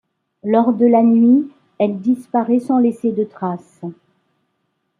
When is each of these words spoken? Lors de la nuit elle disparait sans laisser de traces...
Lors 0.43 0.73
de 0.73 0.87
la 0.87 1.03
nuit 1.03 1.51
elle 1.77 1.99
disparait 2.01 2.57
sans 2.59 2.79
laisser 2.79 3.11
de 3.11 3.23
traces... 3.23 3.81